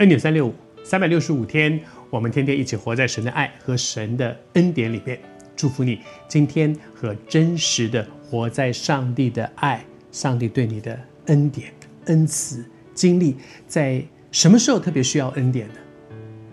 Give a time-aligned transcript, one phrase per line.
[0.00, 1.78] 恩典三六五，三百六十五天，
[2.08, 5.20] 我们天天一起活在神的爱和神的恩典里面。
[5.54, 11.70] 祝福你今天和真实的活在上帝的爱、上帝对你的恩典、
[12.06, 14.02] 恩慈经历，在
[14.32, 15.74] 什么时候特别需要恩典呢？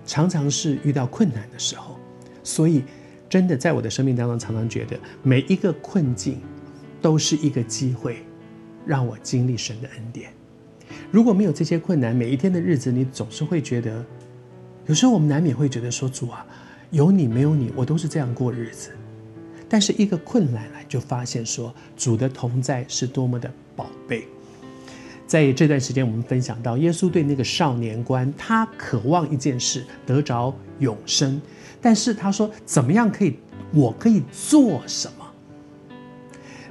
[0.05, 1.97] 常常是遇到困难的时候。
[2.43, 2.83] 所以，
[3.29, 6.41] 真的在我的生命当中，常常觉得每一个困境
[7.01, 8.17] 都是一个机会，
[8.85, 10.33] 让我经历神的恩典。
[11.11, 14.05] 如果没有这些困难，每一天的日子，你总是会觉得，
[14.85, 16.45] 有时候我们难免会觉得说：“主啊，
[16.91, 18.91] 有你没有你，我都是这样过日子。”
[19.69, 24.25] 但是一个困难来，就发现说主的同在是多么的宝贝。
[25.25, 31.41] 在这段时间，我们分享到耶稣对那个少年官，他渴望一件事，得着永生。
[31.81, 33.37] 但是他说：“怎么样可以？
[33.73, 35.26] 我可以做什么？”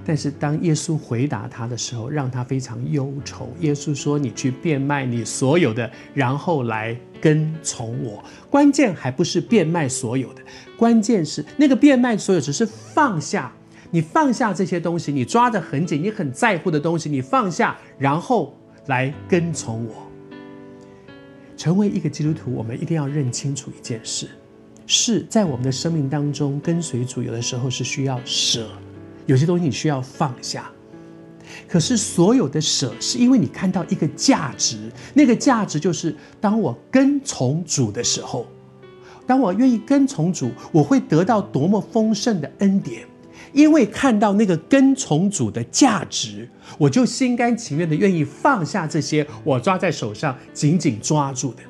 [0.07, 3.53] 但是当耶稣回答他的时候，让他非常忧愁。
[3.61, 10.41] 耶稣说：“你去变卖你所有的，然后来跟从我。”关键还不是变卖所有的，
[10.77, 13.53] 关键是那个变卖所有只是放下。
[13.91, 20.07] 你放下这些东西，你抓得很紧，你很在乎的东西，你放下，然后来跟从我。
[21.57, 24.29] 成为一个基督徒，我们一定要认清楚一件事。
[24.87, 28.69] 是在我们的生命当中跟随主，有的时候是需要舍，
[29.27, 30.71] 有些东西你需要放下。
[31.69, 38.47] 可是所有的舍，是因为你看到一个价值，那个价值就是当我跟从主的时候，
[39.27, 43.07] 当我愿意跟从主，我会得到多么丰盛的恩典。
[43.53, 46.47] 因为看到那个跟从主的价值，
[46.77, 51.63] 我就心甘情愿的愿意放下这些我抓在手上紧紧抓住的。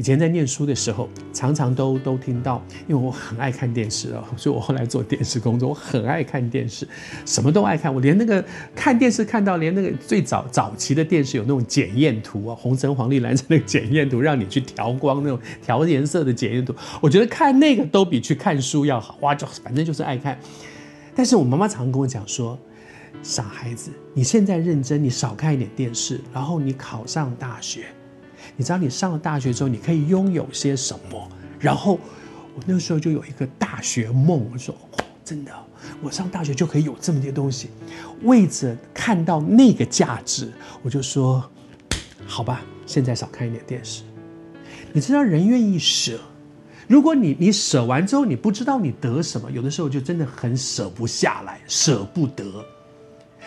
[0.00, 6.88] 以前在念书的时候，常常都都听到，因为我很爱看电视哦，所以我后来做电视工作，我很爱看电视，
[7.26, 7.94] 什么都爱看。
[7.94, 8.42] 我连那个
[8.74, 20.38] 看电视看到连那个最早早期的电视有那种检验图啊，红橙黄绿蓝橙那个检验图，让你去调光那种调颜色的检验图，我觉得看那个都比去看书要好哇，就反正就是爱看。
[21.14, 22.58] 但是我妈妈常跟我讲说，
[23.22, 27.84] 傻孩子，你现在认真，你少看一点电视，然后你考上大学。
[28.56, 31.28] 你知道你上了大学之后，你可以拥有些什么？
[31.58, 31.98] 然后
[32.54, 35.52] 我那时候就有一个大学梦，我说：“哦，真的，
[36.02, 37.70] 我上大学就可以有这么些东西。”
[38.22, 40.52] 为着看到那个价值，
[40.82, 41.42] 我就说
[42.26, 44.02] ：“好吧，现在少看一点电视。”
[44.92, 46.18] 你知道人愿意舍，
[46.88, 52.44] 如果你你舍完之后，你不知道你得什么，有的时候就真的很舍不下来，舍不得。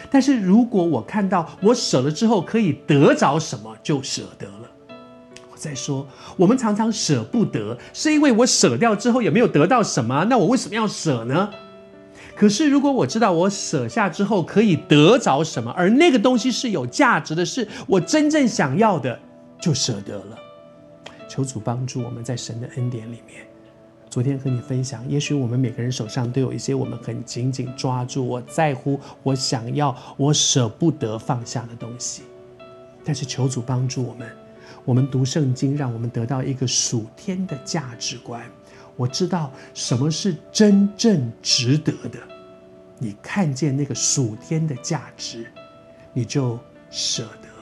[0.09, 4.62] 但是如果我看到我舍了之后可以得着什么，就舍得了。
[5.63, 11.49] 再说，我们常常舍不得，是因为我舍掉之后也没有得到什么，那我为什么要舍呢？
[12.35, 19.17] 可是如果我知道我舍下之后可以得着什么，而那个东西是有价值的，是我真正想要的，
[19.61, 20.37] 就舍得了。
[21.29, 23.47] 求主帮助我们在神的恩典里面。
[24.09, 32.23] 昨天和你分享，也许我们每个人手上都有一些我们很紧紧抓住、我在乎、我想要、我舍不得放下的东西，
[33.03, 34.27] 但是求主帮助我们。
[34.85, 38.43] 我们读圣经，让我们得到一个属天的价值观。
[38.95, 42.19] 我知道什么是真正值得的。
[42.99, 45.45] 你看见那个属天的价值，
[46.13, 47.52] 你就舍得。